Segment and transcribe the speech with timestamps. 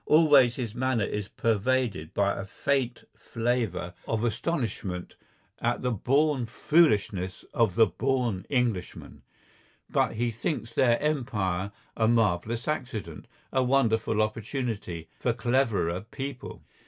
[0.07, 5.13] Always his manner is pervaded by a faint flavour of astonishment
[5.59, 9.21] at the born foolishness of the born Englishmen.
[9.91, 16.63] But he thinks their Empire a marvellous accident, a wonderful opportunity—for cleverer people.